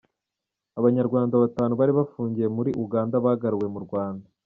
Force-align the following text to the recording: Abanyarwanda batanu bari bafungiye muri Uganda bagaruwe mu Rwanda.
Abanyarwanda 0.79 1.41
batanu 1.43 1.73
bari 1.79 1.91
bafungiye 1.99 2.47
muri 2.55 2.69
Uganda 2.85 3.15
bagaruwe 3.25 3.67
mu 3.73 3.79
Rwanda. 3.85 4.27